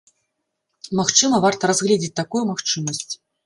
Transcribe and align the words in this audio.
Магчыма, 1.01 1.41
варта 1.45 1.63
разгледзець 1.75 2.13
такую 2.23 2.43
магчымасць. 2.53 3.11